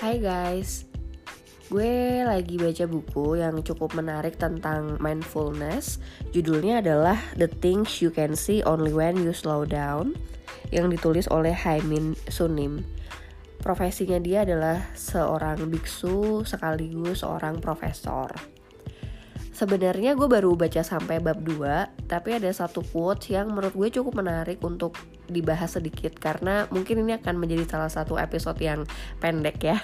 [0.00, 0.88] Hai guys,
[1.68, 6.00] gue lagi baca buku yang cukup menarik tentang mindfulness.
[6.32, 10.16] Judulnya adalah The Things You Can See Only When You Slow Down,
[10.72, 12.80] yang ditulis oleh Haimin Sunim.
[13.60, 18.32] Profesinya dia adalah seorang biksu sekaligus seorang profesor.
[19.52, 24.18] Sebenarnya gue baru baca sampai bab 2, tapi ada satu quote yang menurut gue cukup
[24.18, 24.98] menarik untuk
[25.30, 28.82] dibahas sedikit karena mungkin ini akan menjadi salah satu episode yang
[29.22, 29.78] pendek ya.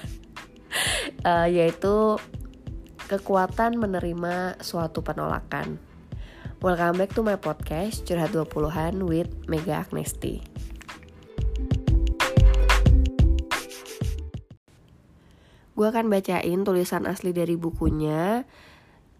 [1.22, 2.18] uh, yaitu
[3.06, 5.78] kekuatan menerima suatu penolakan.
[6.58, 10.42] Welcome back to my podcast Curhat 20-an with Mega Agnesti.
[15.78, 18.42] Gue akan bacain tulisan asli dari bukunya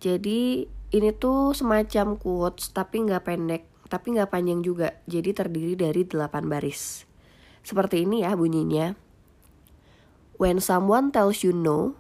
[0.02, 5.02] jadi ini tuh semacam quotes tapi nggak pendek, tapi nggak panjang juga.
[5.10, 7.02] Jadi terdiri dari 8 baris.
[7.66, 8.94] Seperti ini ya bunyinya.
[10.38, 11.98] When someone tells you no,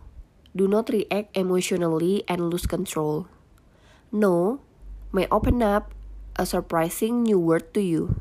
[0.54, 3.26] do not react emotionally and lose control.
[4.14, 4.62] No
[5.10, 5.90] may open up
[6.38, 8.14] a surprising new word to you.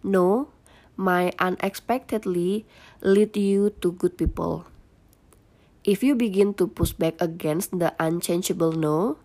[0.00, 0.54] No
[0.96, 2.64] may unexpectedly
[3.02, 4.64] lead you to good people.
[5.84, 9.20] If you begin to push back against the unchangeable no,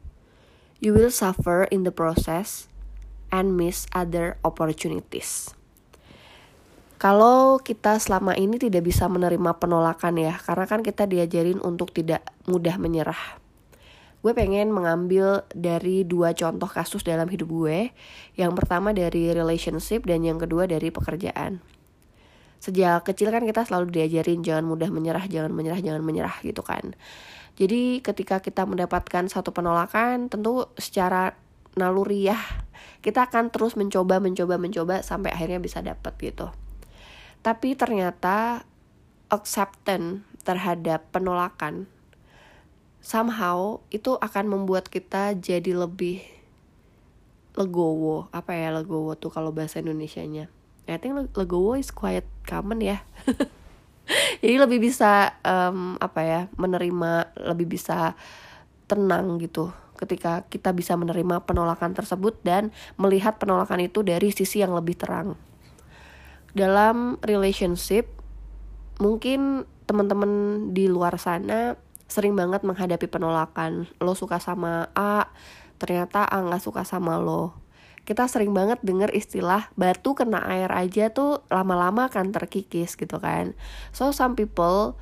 [0.80, 2.72] you will suffer in the process
[3.30, 5.52] and miss other opportunities.
[7.00, 12.28] Kalau kita selama ini tidak bisa menerima penolakan ya, karena kan kita diajarin untuk tidak
[12.44, 13.40] mudah menyerah.
[14.20, 17.96] Gue pengen mengambil dari dua contoh kasus dalam hidup gue.
[18.36, 21.64] Yang pertama dari relationship dan yang kedua dari pekerjaan
[22.60, 26.94] sejak kecil kan kita selalu diajarin jangan mudah menyerah, jangan menyerah, jangan menyerah gitu kan.
[27.60, 31.36] Jadi ketika kita mendapatkan satu penolakan, tentu secara
[31.76, 32.40] naluriah
[33.04, 36.48] kita akan terus mencoba, mencoba, mencoba sampai akhirnya bisa dapat gitu.
[37.44, 38.64] Tapi ternyata
[39.28, 41.92] acceptance terhadap penolakan
[43.04, 46.24] somehow itu akan membuat kita jadi lebih
[47.60, 48.32] legowo.
[48.32, 50.48] Apa ya legowo tuh kalau bahasa Indonesianya?
[50.90, 53.06] I think legowo is quite common ya
[54.42, 58.18] jadi lebih bisa um, apa ya menerima lebih bisa
[58.90, 64.72] tenang gitu ketika kita bisa menerima penolakan tersebut dan melihat penolakan itu dari sisi yang
[64.72, 65.36] lebih terang.
[66.56, 68.08] Dalam relationship
[69.04, 70.32] mungkin teman-teman
[70.72, 71.76] di luar sana
[72.08, 73.92] sering banget menghadapi penolakan.
[74.00, 75.28] Lo suka sama A
[75.78, 77.69] ternyata A nggak suka sama lo
[78.10, 83.54] kita sering banget denger istilah batu kena air aja tuh lama-lama akan terkikis gitu kan.
[83.94, 84.98] So some people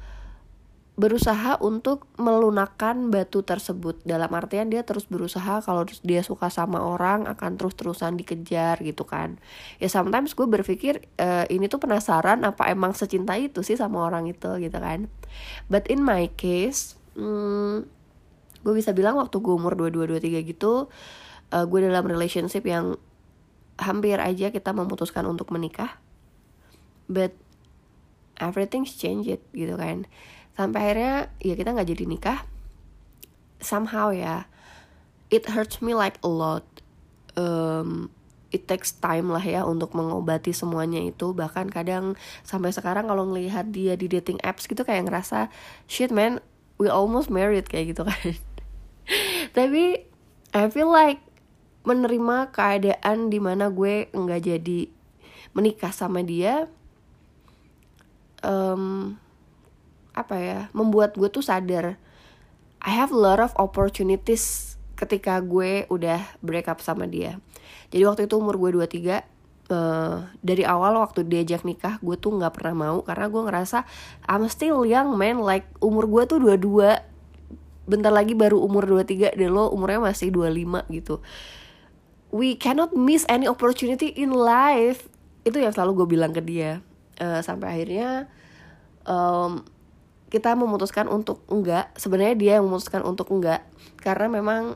[0.99, 4.03] berusaha untuk melunakkan batu tersebut.
[4.03, 9.39] Dalam artian dia terus berusaha kalau dia suka sama orang akan terus-terusan dikejar gitu kan.
[9.79, 14.27] Ya sometimes gue berpikir e, ini tuh penasaran apa emang secinta itu sih sama orang
[14.27, 15.07] itu gitu kan.
[15.71, 17.87] But in my case hmm,
[18.67, 20.91] gue bisa bilang waktu gue umur 22 23 gitu
[21.53, 22.95] uh, gue dalam relationship yang
[23.77, 26.01] hampir aja kita memutuskan untuk menikah
[27.07, 27.31] but
[28.37, 30.05] everything's changed gitu kan.
[30.53, 32.39] Sampai akhirnya ya kita nggak jadi nikah.
[33.57, 34.45] Somehow ya
[35.33, 36.63] it hurts me like a lot.
[37.37, 38.09] Um,
[38.49, 41.33] it takes time lah ya untuk mengobati semuanya itu.
[41.33, 45.49] Bahkan kadang sampai sekarang kalau ngelihat dia di dating apps gitu kayak ngerasa
[45.89, 46.43] shit man
[46.77, 48.37] we almost married kayak gitu kan.
[49.57, 50.05] Tapi
[50.53, 51.21] I feel like
[51.87, 54.91] menerima keadaan di mana gue nggak jadi
[55.55, 56.67] menikah sama dia
[58.43, 59.15] um,
[60.11, 61.95] apa ya membuat gue tuh sadar.
[62.83, 67.39] I have a lot of opportunities ketika gue udah break up sama dia.
[67.89, 72.55] Jadi waktu itu umur gue 23 Uh, dari awal waktu diajak nikah gue tuh nggak
[72.55, 73.83] pernah mau karena gue ngerasa
[74.23, 75.43] I'm still young man.
[75.43, 76.95] Like umur gue tuh 22
[77.83, 81.19] bentar lagi baru umur 23 dan lo umurnya masih 25 gitu
[82.31, 85.07] we cannot miss any opportunity in life.
[85.47, 86.83] Itu yang selalu gue bilang ke dia.
[87.17, 88.29] Uh, sampai akhirnya
[89.07, 89.65] um,
[90.27, 91.89] kita memutuskan untuk enggak.
[91.95, 93.63] Sebenarnya dia yang memutuskan untuk enggak.
[93.97, 94.75] Karena memang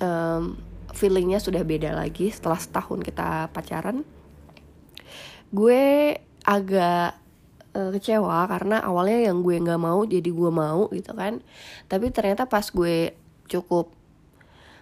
[0.00, 0.56] um,
[0.96, 4.02] feelingnya sudah beda lagi setelah setahun kita pacaran.
[5.52, 7.20] Gue agak
[7.76, 11.44] uh, kecewa karena awalnya yang gue nggak mau jadi gue mau gitu kan.
[11.86, 13.12] Tapi ternyata pas gue
[13.46, 13.95] cukup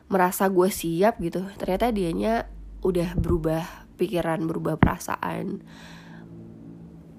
[0.08, 2.46] merasa gue siap gitu ternyata dianya
[2.84, 5.62] udah berubah pikiran berubah perasaan.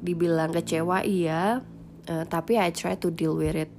[0.03, 1.63] Dibilang kecewa iya.
[2.05, 3.71] Uh, tapi I try to deal with it.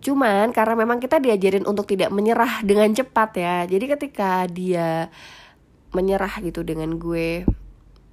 [0.00, 3.56] Cuman karena memang kita diajarin untuk tidak menyerah dengan cepat ya.
[3.68, 5.12] Jadi ketika dia
[5.92, 7.44] menyerah gitu dengan gue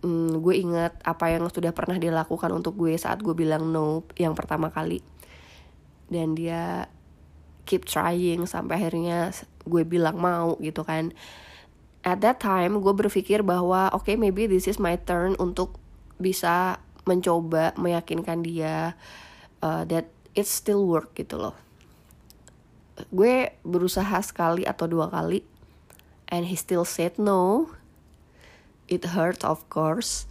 [0.04, 4.36] hmm, gue inget apa yang sudah pernah dilakukan untuk gue saat gue bilang no yang
[4.36, 5.00] pertama kali.
[6.12, 6.92] Dan dia
[7.66, 9.34] keep trying sampai akhirnya
[9.66, 11.12] gue bilang mau gitu kan.
[12.06, 15.82] At that time gue berpikir bahwa oke okay, maybe this is my turn untuk
[16.22, 18.98] bisa mencoba meyakinkan dia
[19.62, 21.58] uh, that it still work gitu loh.
[23.10, 25.44] Gue berusaha sekali atau dua kali
[26.30, 27.74] and he still said no.
[28.86, 30.30] It hurt of course.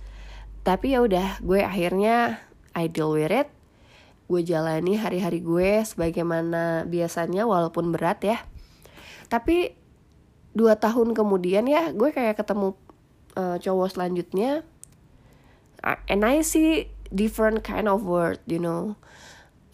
[0.62, 2.38] Tapi ya udah gue akhirnya
[2.72, 3.50] I deal with it.
[4.30, 8.38] Gue jalani hari-hari gue sebagaimana biasanya walaupun berat ya
[9.34, 9.74] tapi
[10.54, 12.78] dua tahun kemudian ya gue kayak ketemu
[13.34, 14.62] uh, cowok selanjutnya.
[16.06, 18.94] And I see different kind of word you know.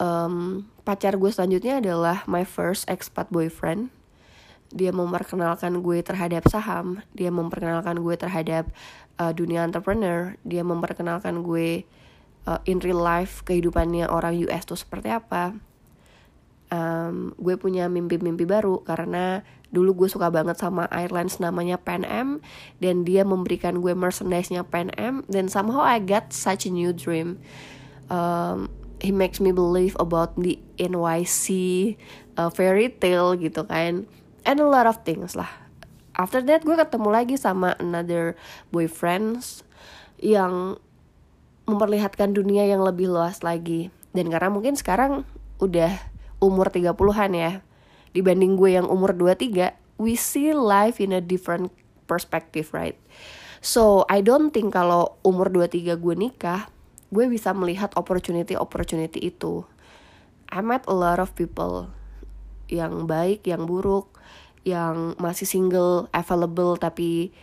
[0.01, 3.93] Um, pacar gue selanjutnya adalah my first expat boyfriend.
[4.73, 8.73] Dia memperkenalkan gue terhadap saham dia memperkenalkan gue terhadap
[9.21, 11.85] uh, dunia entrepreneur dia memperkenalkan gue
[12.49, 15.59] uh, in real life kehidupannya orang US tuh seperti apa
[16.71, 22.43] um, gue punya mimpi-mimpi baru karena dulu gue suka banget sama airlines namanya Pan Am
[22.83, 27.39] dan dia memberikan gue merchandise-nya Pan Am dan somehow I got such a new dream.
[28.11, 28.67] Um,
[28.99, 31.47] he makes me believe about the NYC
[32.35, 34.11] uh, fairy tale gitu kan
[34.43, 35.51] and a lot of things lah.
[36.19, 38.35] After that gue ketemu lagi sama another
[38.75, 39.63] boyfriends
[40.19, 40.77] yang
[41.71, 43.95] memperlihatkan dunia yang lebih luas lagi.
[44.11, 45.23] Dan karena mungkin sekarang
[45.63, 45.95] udah
[46.41, 47.53] umur 30-an ya.
[48.11, 51.71] Dibanding gue yang umur 23 we see life in a different
[52.09, 52.97] perspective right?
[53.61, 56.73] So I don't think kalau umur 23 gue nikah
[57.13, 59.69] gue bisa melihat opportunity opportunity itu.
[60.51, 61.93] I met a lot of people
[62.67, 64.11] yang baik yang buruk
[64.63, 67.35] yang masih single available tapi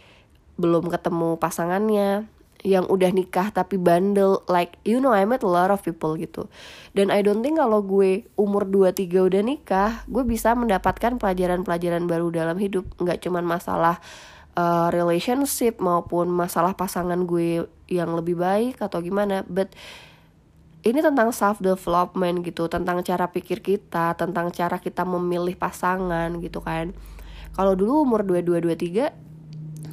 [0.57, 2.25] belum ketemu pasangannya
[2.65, 6.49] yang udah nikah tapi bandel like you know I met a lot of people gitu.
[6.97, 12.33] Dan I don't think kalau gue umur 23 udah nikah gue bisa mendapatkan pelajaran-pelajaran baru
[12.33, 12.89] dalam hidup.
[12.97, 14.01] Nggak cuman masalah
[14.57, 19.45] uh, relationship maupun masalah pasangan gue yang lebih baik atau gimana.
[19.45, 19.77] But
[20.87, 26.63] ini tentang self development gitu tentang cara pikir kita tentang cara kita memilih pasangan gitu
[26.63, 26.95] kan.
[27.53, 29.26] Kalau dulu umur 22 23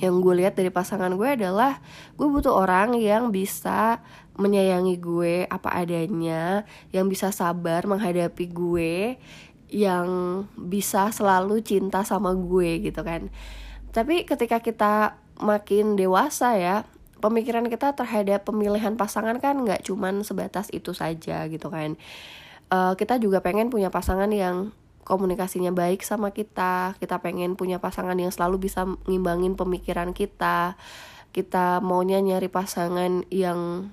[0.05, 1.81] yang gue lihat dari pasangan gue adalah
[2.21, 4.05] gue butuh orang yang bisa
[4.37, 9.17] menyayangi gue apa adanya, yang bisa sabar menghadapi gue,
[9.73, 10.07] yang
[10.55, 13.33] bisa selalu cinta sama gue gitu kan.
[13.95, 16.85] Tapi ketika kita makin dewasa ya,
[17.23, 21.97] pemikiran kita terhadap pemilihan pasangan kan nggak cuman sebatas itu saja gitu kan.
[22.69, 24.75] Uh, kita juga pengen punya pasangan yang
[25.05, 30.75] komunikasinya baik sama kita kita pengen punya pasangan yang selalu bisa ngimbangin pemikiran kita
[31.35, 33.91] kita maunya nyari pasangan yang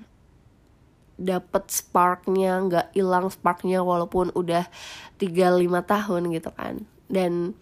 [1.21, 4.69] dapet sparknya nggak hilang sparknya walaupun udah
[5.21, 6.85] 3-5 tahun gitu kan.
[7.09, 7.57] Dan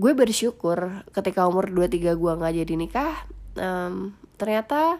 [0.00, 3.14] gue bersyukur ketika umur 23 gue nggak jadi nikah
[3.60, 4.96] um, ternyata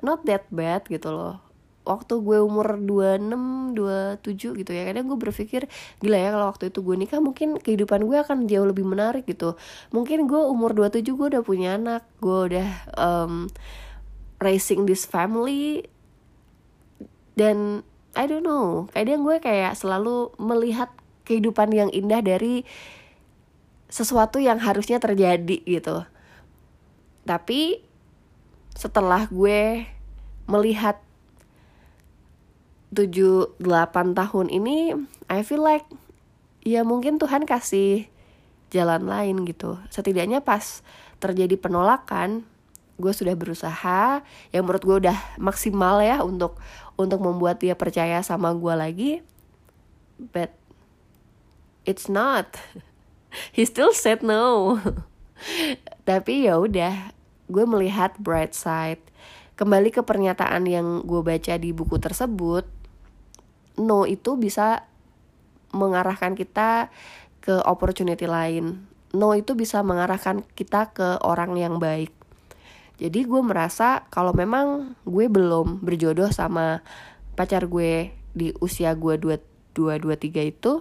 [0.00, 1.43] not that bad gitu loh
[1.84, 5.68] waktu gue umur 26, 27 gitu ya Kadang gue berpikir
[6.00, 9.54] gila ya kalau waktu itu gue nikah mungkin kehidupan gue akan jauh lebih menarik gitu.
[9.92, 13.52] Mungkin gue umur 27 gue udah punya anak Gue udah um,
[14.40, 15.84] raising this family
[17.36, 17.84] Dan
[18.16, 20.88] I don't know Kadang gue kayak selalu melihat
[21.24, 22.64] kehidupan yang indah dari
[23.88, 26.04] sesuatu yang harusnya terjadi gitu.
[27.24, 27.80] Tapi
[28.74, 29.86] setelah gue
[30.44, 31.00] melihat
[32.94, 34.94] 7 8 tahun ini
[35.28, 35.84] I feel like
[36.64, 38.08] ya mungkin Tuhan kasih
[38.74, 39.78] jalan lain gitu.
[39.92, 40.82] Setidaknya pas
[41.22, 42.42] terjadi penolakan,
[42.98, 46.58] gue sudah berusaha yang menurut gue udah maksimal ya untuk
[46.98, 49.12] untuk membuat dia percaya sama gue lagi.
[50.18, 50.54] But
[51.86, 52.58] it's not.
[53.54, 54.78] He still said no.
[56.08, 57.14] Tapi ya udah,
[57.50, 59.02] gue melihat bright side.
[59.54, 62.66] Kembali ke pernyataan yang gue baca di buku tersebut,
[63.78, 64.86] no itu bisa
[65.74, 66.88] mengarahkan kita
[67.42, 68.86] ke opportunity lain.
[69.14, 72.10] No itu bisa mengarahkan kita ke orang yang baik.
[72.98, 76.86] Jadi gue merasa kalau memang gue belum berjodoh sama
[77.34, 79.18] pacar gue di usia gue
[79.74, 80.72] 2223 itu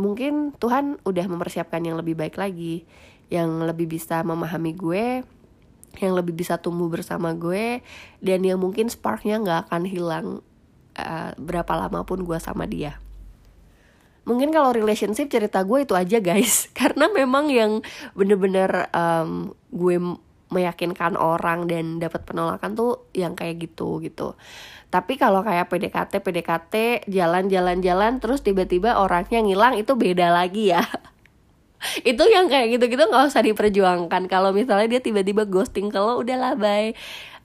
[0.00, 2.84] mungkin Tuhan udah mempersiapkan yang lebih baik lagi,
[3.28, 5.24] yang lebih bisa memahami gue,
[6.00, 7.84] yang lebih bisa tumbuh bersama gue,
[8.24, 10.26] dan yang mungkin sparknya nggak akan hilang
[10.96, 12.98] uh, berapa lama pun gue sama dia.
[14.28, 16.68] Mungkin kalau relationship cerita gue itu aja guys.
[16.78, 17.82] Karena memang yang
[18.14, 19.96] bener-bener um, gue
[20.50, 24.34] meyakinkan orang dan dapat penolakan tuh yang kayak gitu gitu.
[24.90, 26.74] Tapi kalau kayak PDKT PDKT
[27.06, 30.82] jalan-jalan-jalan terus tiba-tiba orangnya ngilang itu beda lagi ya.
[32.10, 34.26] Itu yang kayak gitu-gitu nggak usah diperjuangkan.
[34.26, 36.92] Kalau misalnya dia tiba-tiba ghosting kalau udahlah bye.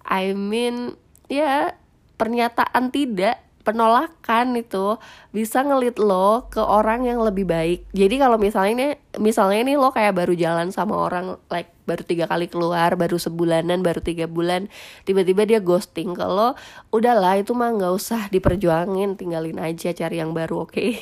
[0.05, 0.97] I mean
[1.29, 1.77] ya
[2.15, 5.01] pernyataan tidak penolakan itu
[5.33, 7.89] bisa ngelit lo ke orang yang lebih baik.
[7.97, 12.29] Jadi kalau misalnya ini misalnya ini lo kayak baru jalan sama orang like baru tiga
[12.29, 14.69] kali keluar, baru sebulanan, baru tiga bulan,
[15.09, 16.13] tiba-tiba dia ghosting.
[16.13, 16.53] Kalau
[16.93, 20.73] udahlah itu mah nggak usah diperjuangin, tinggalin aja cari yang baru, oke?
[20.73, 21.01] Okay?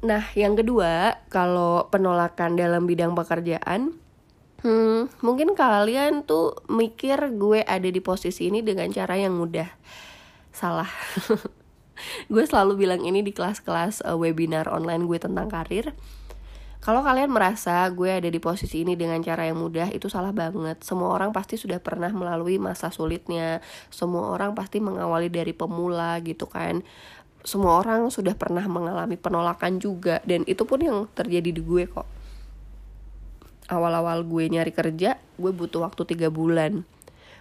[0.08, 3.96] nah, yang kedua, kalau penolakan dalam bidang pekerjaan,
[4.60, 9.68] Hmm, mungkin kalian tuh mikir gue ada di posisi ini dengan cara yang mudah.
[10.52, 10.88] Salah.
[12.32, 15.92] Gue selalu bilang ini di kelas-kelas uh, webinar online gue tentang karir.
[16.80, 20.80] Kalau kalian merasa gue ada di posisi ini dengan cara yang mudah itu salah banget.
[20.80, 23.60] Semua orang pasti sudah pernah melalui masa sulitnya.
[23.92, 26.80] Semua orang pasti mengawali dari pemula gitu kan.
[27.44, 30.24] Semua orang sudah pernah mengalami penolakan juga.
[30.24, 32.19] Dan itu pun yang terjadi di gue kok
[33.70, 36.82] awal-awal gue nyari kerja gue butuh waktu tiga bulan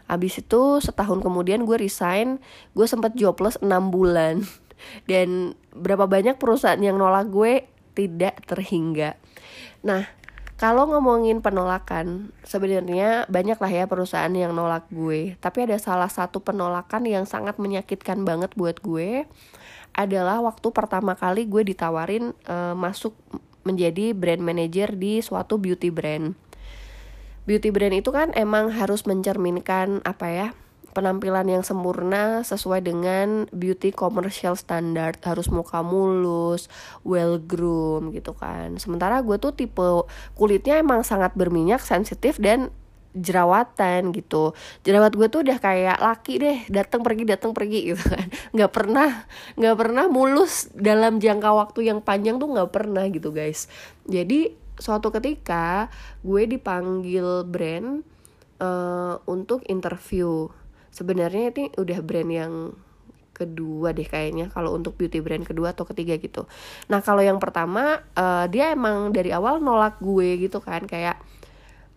[0.09, 2.41] Abis itu setahun kemudian gue resign,
[2.73, 4.41] gue sempat jobless 6 bulan.
[5.09, 9.21] Dan berapa banyak perusahaan yang nolak gue tidak terhingga.
[9.85, 10.09] Nah,
[10.57, 15.37] kalau ngomongin penolakan, sebenarnya banyak lah ya perusahaan yang nolak gue.
[15.37, 19.29] Tapi ada salah satu penolakan yang sangat menyakitkan banget buat gue
[19.93, 23.13] adalah waktu pertama kali gue ditawarin uh, masuk
[23.69, 26.33] menjadi brand manager di suatu beauty brand
[27.45, 30.47] beauty brand itu kan emang harus mencerminkan apa ya
[30.91, 36.67] penampilan yang sempurna sesuai dengan beauty commercial standard harus muka mulus,
[37.05, 38.75] well groom gitu kan.
[38.81, 42.73] Sementara gue tuh tipe kulitnya emang sangat berminyak, sensitif dan
[43.17, 44.53] jerawatan gitu.
[44.85, 48.27] Jerawat gue tuh udah kayak laki deh datang pergi datang pergi gitu kan.
[48.55, 49.09] Nggak pernah
[49.57, 53.65] nggak pernah mulus dalam jangka waktu yang panjang tuh nggak pernah gitu guys.
[54.05, 55.91] Jadi suatu ketika
[56.23, 58.05] gue dipanggil brand
[58.61, 60.47] uh, untuk interview.
[60.89, 62.53] Sebenarnya ini udah brand yang
[63.39, 66.43] kedua deh kayaknya kalau untuk beauty brand kedua atau ketiga gitu.
[66.91, 71.15] Nah kalau yang pertama uh, dia emang dari awal nolak gue gitu kan kayak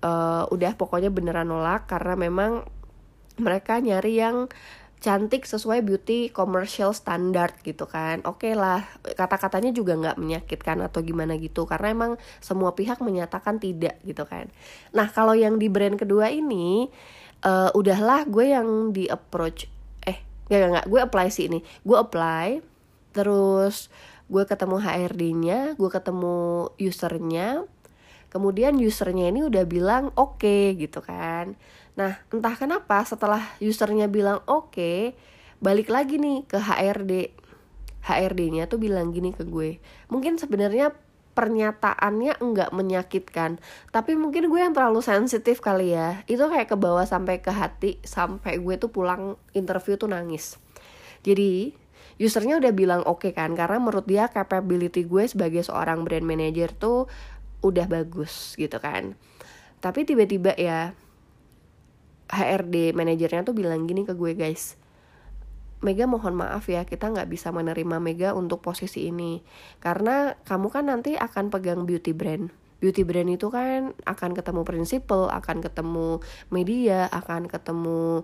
[0.03, 2.67] uh, udah pokoknya beneran nolak karena memang
[3.41, 4.51] mereka nyari yang
[5.03, 8.23] cantik sesuai beauty commercial standard gitu kan.
[8.23, 13.59] Oke okay lah kata-katanya juga nggak menyakitkan atau gimana gitu karena emang semua pihak menyatakan
[13.59, 14.47] tidak gitu kan.
[14.95, 16.87] Nah kalau yang di brand kedua ini
[17.43, 19.67] uh, udahlah gue yang di approach
[20.07, 21.67] eh nggak nggak gue apply sih ini.
[21.83, 22.63] Gue apply
[23.11, 23.91] terus
[24.31, 27.67] gue ketemu HRD-nya gue ketemu usernya
[28.33, 31.61] kemudian usernya ini udah bilang oke okay, gitu kan
[31.93, 35.13] Nah, entah kenapa setelah usernya bilang oke, okay,
[35.61, 37.37] balik lagi nih ke HRD.
[38.03, 39.79] HRD-nya tuh bilang gini ke gue.
[40.09, 40.91] Mungkin sebenarnya
[41.33, 43.57] pernyataannya enggak menyakitkan,
[43.89, 46.25] tapi mungkin gue yang terlalu sensitif kali ya.
[46.27, 50.59] Itu kayak ke bawah sampai ke hati, sampai gue tuh pulang interview tuh nangis.
[51.23, 51.77] Jadi,
[52.19, 56.71] usernya udah bilang oke okay kan karena menurut dia capability gue sebagai seorang brand manager
[56.75, 57.11] tuh
[57.63, 59.15] udah bagus gitu kan.
[59.83, 60.95] Tapi tiba-tiba ya
[62.31, 64.83] HRD manajernya tuh bilang gini ke gue guys
[65.83, 69.43] Mega mohon maaf ya kita nggak bisa menerima Mega untuk posisi ini.
[69.83, 72.55] Karena kamu kan nanti akan pegang beauty brand.
[72.79, 76.23] Beauty brand itu kan akan ketemu prinsipal akan ketemu
[76.55, 78.23] media akan ketemu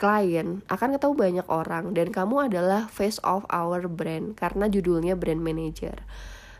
[0.00, 1.92] klien akan ketemu banyak orang.
[1.92, 6.00] Dan kamu adalah face of our brand karena judulnya brand manager.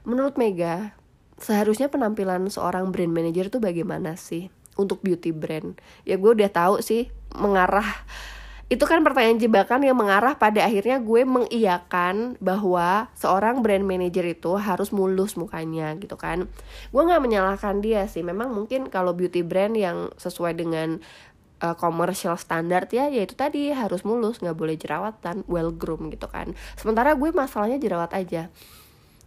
[0.04, 0.92] Menurut Mega
[1.38, 4.50] seharusnya penampilan seorang brand manager tuh bagaimana sih?
[4.74, 5.78] Untuk beauty brand.
[6.02, 7.86] Ya gue udah tahu sih mengarah
[8.72, 14.56] itu kan pertanyaan jebakan yang mengarah pada akhirnya gue mengiyakan bahwa seorang brand manager itu
[14.56, 16.48] harus mulus mukanya gitu kan.
[16.88, 18.24] Gue nggak menyalahkan dia sih.
[18.24, 20.96] Memang mungkin kalau beauty brand yang sesuai dengan
[21.60, 26.56] uh, commercial standar ya yaitu tadi harus mulus nggak boleh jerawatan well groom gitu kan.
[26.80, 28.48] Sementara gue masalahnya jerawat aja.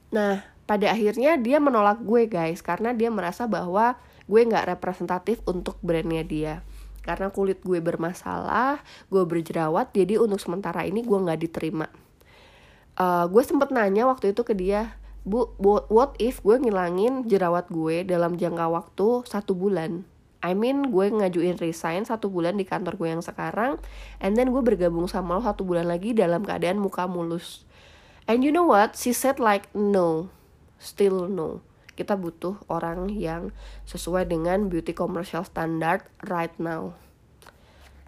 [0.09, 3.95] Nah pada akhirnya dia menolak gue guys karena dia merasa bahwa
[4.27, 6.53] gue nggak representatif untuk brandnya dia.
[7.07, 11.88] Karena kulit gue bermasalah gue berjerawat jadi untuk sementara ini gue nggak diterima.
[13.00, 15.55] Uh, gue sempet nanya waktu itu ke dia bu
[15.91, 20.03] what if gue ngilangin jerawat gue dalam jangka waktu satu bulan?
[20.43, 23.79] I mean gue ngajuin resign satu bulan di kantor gue yang sekarang
[24.19, 27.63] and then gue bergabung sama lo satu bulan lagi dalam keadaan muka mulus.
[28.27, 29.00] And you know what?
[29.00, 30.37] She said like no
[30.77, 31.65] still no
[31.98, 33.50] kita butuh orang yang
[33.89, 36.93] sesuai dengan beauty commercial standard right now.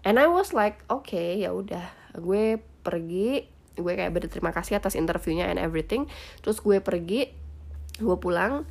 [0.06, 1.90] And I was like oke okay, ya udah.
[2.14, 6.06] Gue pergi gue kayak berterima kasih atas interviewnya and everything.
[6.40, 7.34] Terus gue pergi
[7.98, 8.64] gue pulang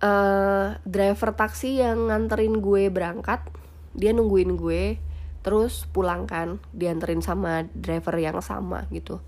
[0.00, 3.44] uh, driver taksi yang nganterin gue berangkat
[3.92, 4.96] dia nungguin gue.
[5.44, 9.20] Terus pulang kan dianterin sama driver yang sama gitu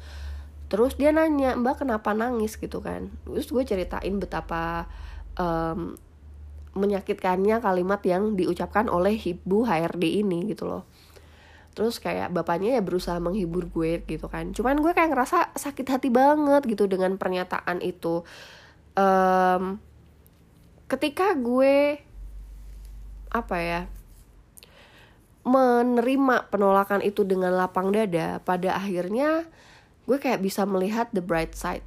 [0.66, 2.58] terus dia nanya mbak kenapa nangis?
[2.58, 3.10] gitu kan.
[3.26, 4.90] Terus gue ceritain betapa
[5.38, 5.94] um,
[6.76, 10.84] menyakitkannya kalimat yang diucapkan oleh ibu HRD ini gitu loh.
[11.76, 14.52] Terus kayak bapaknya ya berusaha menghibur gue gitu kan.
[14.52, 18.24] Cuman gue kayak ngerasa sakit hati banget gitu dengan pernyataan itu.
[18.96, 19.80] Um,
[20.88, 22.00] ketika gue
[23.26, 23.80] apa ya
[25.46, 29.46] menerima penolakan itu dengan lapang dada pada akhirnya
[30.06, 31.84] gue kayak bisa melihat the bright side.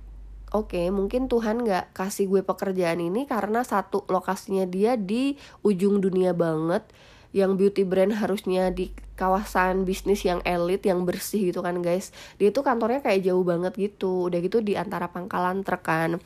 [0.49, 6.01] Oke okay, mungkin Tuhan gak kasih gue pekerjaan ini karena satu lokasinya dia di ujung
[6.01, 6.89] dunia banget
[7.29, 12.15] yang beauty brand harusnya di kawasan bisnis yang elit yang bersih gitu kan guys.
[12.41, 14.31] Dia tuh kantornya kayak jauh banget gitu.
[14.31, 16.17] Udah gitu di antara pangkalan truk kan.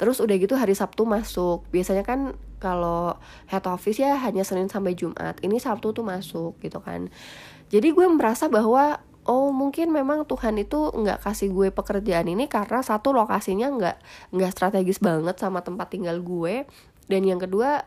[0.00, 1.66] Terus udah gitu hari Sabtu masuk.
[1.74, 3.18] Biasanya kan kalau
[3.50, 5.36] head office ya hanya Senin sampai Jumat.
[5.42, 7.10] Ini Sabtu tuh masuk gitu kan.
[7.66, 12.80] Jadi gue merasa bahwa oh mungkin memang Tuhan itu nggak kasih gue pekerjaan ini karena
[12.80, 13.96] satu lokasinya nggak
[14.32, 16.64] nggak strategis banget sama tempat tinggal gue.
[17.06, 17.86] Dan yang kedua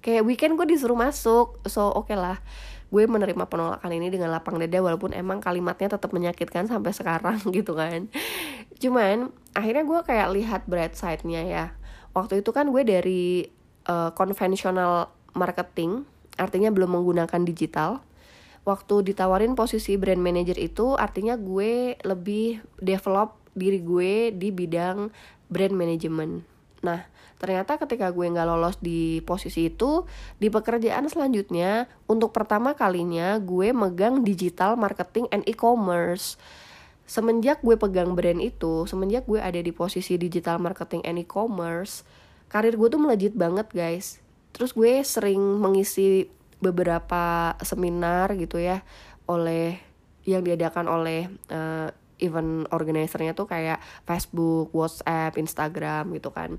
[0.00, 1.60] kayak weekend gue disuruh masuk.
[1.66, 2.38] So oke okay lah.
[2.88, 7.76] Gue menerima penolakan ini dengan lapang dada walaupun emang kalimatnya tetap menyakitkan sampai sekarang gitu
[7.76, 8.08] kan.
[8.80, 11.64] Cuman akhirnya gue kayak lihat bright side-nya ya.
[12.16, 13.44] Waktu itu kan gue dari
[13.88, 16.08] uh, konvensional marketing
[16.38, 18.00] artinya belum menggunakan digital
[18.68, 25.08] waktu ditawarin posisi brand manager itu artinya gue lebih develop diri gue di bidang
[25.48, 26.44] brand management.
[26.84, 27.08] Nah,
[27.40, 30.04] ternyata ketika gue nggak lolos di posisi itu,
[30.36, 36.36] di pekerjaan selanjutnya, untuk pertama kalinya gue megang digital marketing and e-commerce.
[37.08, 42.04] Semenjak gue pegang brand itu, semenjak gue ada di posisi digital marketing and e-commerce,
[42.52, 44.20] karir gue tuh melejit banget guys.
[44.52, 48.82] Terus gue sering mengisi beberapa seminar gitu ya
[49.30, 49.78] oleh
[50.26, 56.58] yang diadakan oleh uh, event organizernya tuh kayak Facebook, WhatsApp, Instagram gitu kan.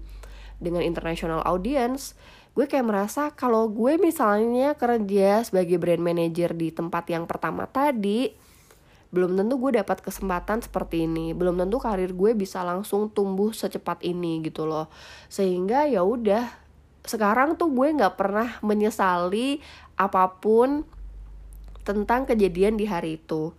[0.59, 2.15] Dengan international audience
[2.57, 8.33] gue kayak merasa kalau gue misalnya kerja sebagai brand manager di tempat yang pertama tadi
[9.09, 11.33] belum tentu gue dapat kesempatan seperti ini.
[11.33, 14.85] Belum tentu karir gue bisa langsung tumbuh secepat ini gitu loh.
[15.33, 16.45] Sehingga ya udah
[17.09, 19.57] sekarang tuh gue nggak pernah menyesali
[19.97, 20.85] apa pun
[21.81, 23.49] tentang kejadian di hari itu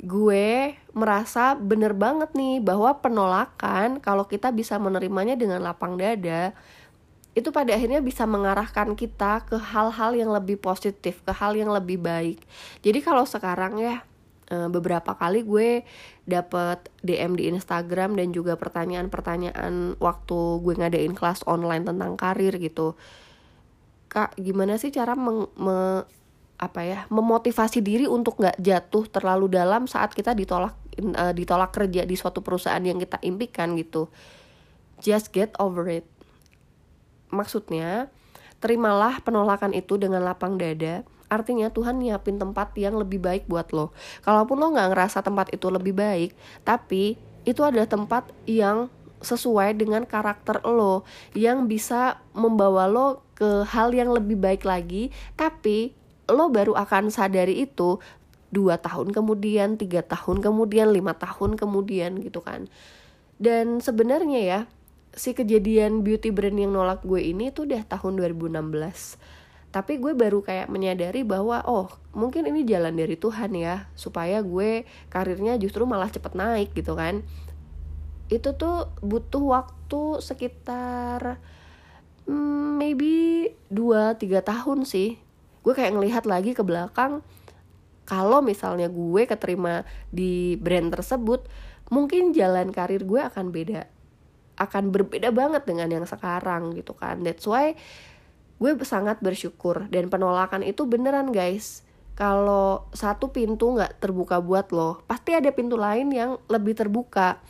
[0.00, 6.52] gue merasa bener banget nih bahwa penolakan kalau kita bisa menerimanya dengan lapang dada
[7.36, 12.00] itu pada akhirnya bisa mengarahkan kita ke hal-hal yang lebih positif, ke hal yang lebih
[12.00, 12.40] baik.
[12.80, 14.08] Jadi kalau sekarang ya
[14.46, 15.82] beberapa kali gue
[16.22, 22.94] dapet DM di Instagram dan juga pertanyaan-pertanyaan waktu gue ngadain kelas online tentang karir gitu.
[24.06, 26.06] Kak gimana sih cara meng, me,
[26.56, 32.08] apa ya memotivasi diri untuk nggak jatuh terlalu dalam saat kita ditolak uh, ditolak kerja
[32.08, 34.06] di suatu perusahaan yang kita impikan gitu?
[35.02, 36.06] Just get over it.
[37.34, 38.08] Maksudnya
[38.62, 43.94] terimalah penolakan itu dengan lapang dada artinya Tuhan nyiapin tempat yang lebih baik buat lo.
[44.22, 48.90] Kalaupun lo nggak ngerasa tempat itu lebih baik tapi itu adalah tempat yang
[49.22, 55.10] sesuai dengan karakter lo yang bisa membawa lo ke hal yang lebih baik lagi.
[55.34, 55.94] Tapi
[56.30, 58.02] lo baru akan sadari itu
[58.50, 62.70] dua tahun kemudian tiga tahun kemudian lima tahun kemudian gitu kan.
[63.36, 64.60] Dan sebenarnya ya
[65.16, 68.52] si kejadian beauty brand yang nolak gue ini tuh udah tahun 2016
[69.76, 74.88] tapi gue baru kayak menyadari bahwa oh mungkin ini jalan dari Tuhan ya supaya gue
[75.12, 77.20] karirnya justru malah cepet naik gitu kan.
[78.32, 81.36] Itu tuh butuh waktu sekitar
[82.24, 85.20] hmm, maybe 2-3 tahun sih.
[85.60, 87.20] Gue kayak ngelihat lagi ke belakang
[88.08, 91.52] kalau misalnya gue keterima di brand tersebut
[91.92, 93.92] mungkin jalan karir gue akan beda
[94.56, 97.20] akan berbeda banget dengan yang sekarang gitu kan.
[97.20, 97.76] That's why
[98.56, 101.84] gue sangat bersyukur dan penolakan itu beneran guys
[102.16, 107.40] kalau satu pintu nggak terbuka buat lo pasti ada pintu lain yang lebih terbuka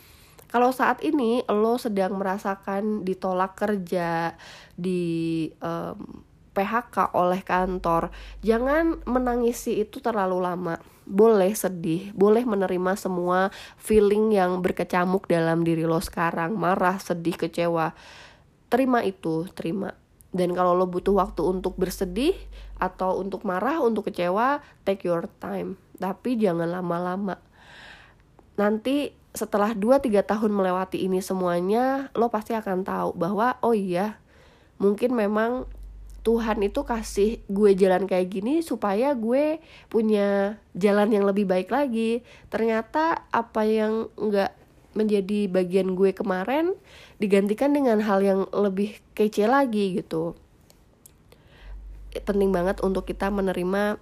[0.47, 4.35] kalau saat ini lo sedang merasakan ditolak kerja
[4.79, 6.23] di um,
[6.57, 8.09] PHK oleh kantor,
[8.41, 10.81] jangan menangisi itu terlalu lama.
[11.05, 17.93] Boleh sedih, boleh menerima semua feeling yang berkecamuk dalam diri lo sekarang, marah, sedih, kecewa.
[18.67, 19.95] terima itu terima
[20.37, 22.37] dan kalau lo butuh waktu untuk bersedih
[22.77, 25.81] atau untuk marah untuk kecewa take your time.
[25.97, 27.41] Tapi jangan lama-lama.
[28.55, 34.17] Nanti setelah 2-3 tahun melewati ini semuanya lo pasti akan tahu bahwa oh iya
[34.81, 35.69] mungkin memang
[36.25, 42.19] Tuhan itu kasih gue jalan kayak gini supaya gue punya jalan yang lebih baik lagi.
[42.51, 44.56] Ternyata apa yang nggak
[44.97, 46.73] menjadi bagian gue kemarin
[47.21, 50.33] digantikan dengan hal yang lebih kece lagi gitu.
[52.17, 54.01] Penting banget untuk kita menerima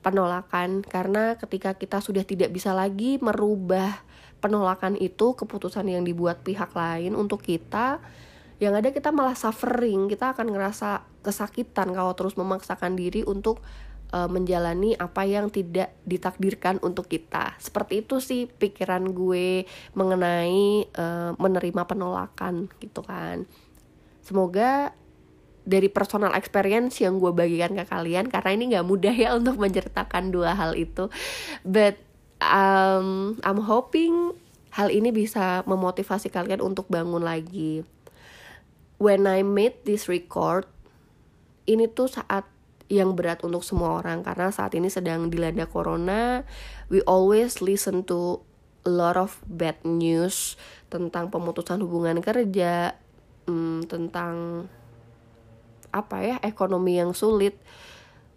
[0.00, 4.00] penolakan karena ketika kita sudah tidak bisa lagi merubah
[4.40, 8.00] penolakan itu keputusan yang dibuat pihak lain untuk kita
[8.60, 13.60] yang ada kita malah suffering kita akan ngerasa kesakitan kalau terus memaksakan diri untuk
[14.12, 17.54] uh, menjalani apa yang tidak ditakdirkan untuk kita.
[17.58, 23.46] Seperti itu sih pikiran gue mengenai uh, menerima penolakan gitu kan.
[24.20, 24.94] Semoga
[25.64, 30.34] dari personal experience yang gue bagikan ke kalian karena ini nggak mudah ya untuk menceritakan
[30.34, 31.06] dua hal itu.
[31.62, 32.00] But
[32.42, 34.34] um, I'm hoping
[34.74, 37.86] hal ini bisa memotivasi kalian untuk bangun lagi.
[39.00, 40.68] When I made this record,
[41.64, 42.44] ini tuh saat
[42.90, 46.42] yang berat untuk semua orang karena saat ini sedang dilanda corona.
[46.90, 48.42] We always listen to
[48.82, 50.58] a lot of bad news
[50.90, 52.98] tentang pemutusan hubungan kerja,
[53.46, 54.66] hmm, tentang
[55.94, 57.62] apa ya ekonomi yang sulit,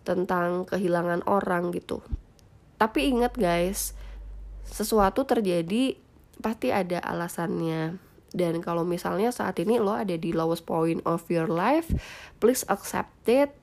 [0.05, 2.05] tentang kehilangan orang gitu.
[2.77, 3.97] Tapi ingat guys,
[4.69, 5.97] sesuatu terjadi
[6.45, 7.97] pasti ada alasannya.
[8.33, 11.89] Dan kalau misalnya saat ini lo ada di lowest point of your life,
[12.37, 13.53] please accept it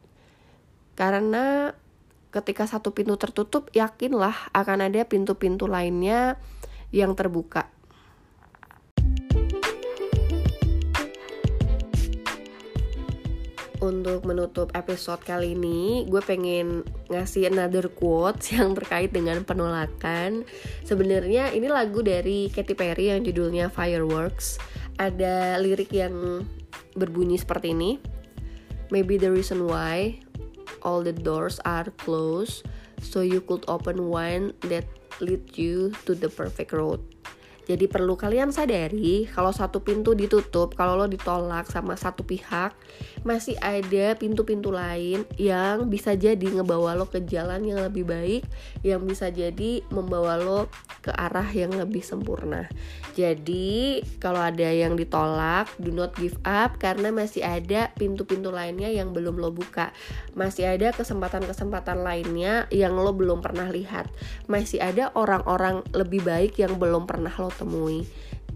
[1.00, 1.72] karena
[2.28, 6.36] ketika satu pintu tertutup, yakinlah akan ada pintu-pintu lainnya
[6.92, 7.72] yang terbuka.
[13.80, 20.44] Untuk menutup episode kali ini, gue pengen ngasih another quotes yang terkait dengan penolakan.
[20.84, 24.60] Sebenarnya ini lagu dari Katy Perry yang judulnya Fireworks.
[25.00, 26.44] Ada lirik yang
[26.92, 27.96] berbunyi seperti ini.
[28.92, 30.20] Maybe the reason why
[30.82, 32.66] all the doors are closed
[33.00, 34.84] so you could open one that
[35.20, 37.00] lead you to the perfect road
[37.70, 42.74] jadi perlu kalian sadari kalau satu pintu ditutup, kalau lo ditolak sama satu pihak,
[43.22, 48.42] masih ada pintu-pintu lain yang bisa jadi ngebawa lo ke jalan yang lebih baik,
[48.82, 50.66] yang bisa jadi membawa lo
[50.98, 52.66] ke arah yang lebih sempurna.
[53.14, 59.14] Jadi, kalau ada yang ditolak, do not give up karena masih ada pintu-pintu lainnya yang
[59.14, 59.94] belum lo buka.
[60.34, 64.10] Masih ada kesempatan-kesempatan lainnya yang lo belum pernah lihat.
[64.50, 68.08] Masih ada orang-orang lebih baik yang belum pernah lo temui.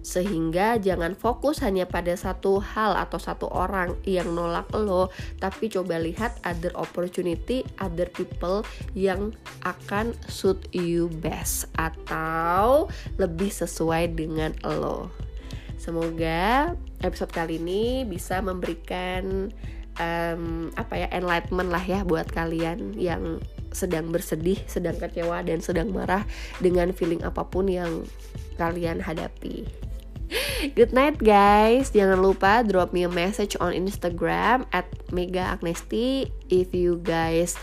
[0.04, 5.08] Sehingga jangan fokus hanya pada satu hal atau satu orang yang nolak lo,
[5.40, 8.60] tapi coba lihat other opportunity, other people
[8.92, 9.32] yang
[9.64, 15.08] akan suit you best atau lebih sesuai dengan lo.
[15.80, 19.52] Semoga episode kali ini bisa memberikan
[20.00, 23.40] um, apa ya enlightenment lah ya buat kalian yang
[23.74, 26.24] sedang bersedih, sedang kecewa dan sedang marah
[26.62, 28.06] dengan feeling apa pun yang
[28.56, 29.66] kalian hadapi.
[30.78, 31.92] Good night guys.
[31.92, 37.58] Jangan lupa drop me a message on Instagram at Mega Agnesti if you guys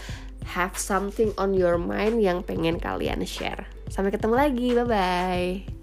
[0.45, 3.65] have something on your mind yang pengen kalian share.
[3.89, 4.67] Sampai ketemu lagi.
[4.78, 5.81] Bye bye.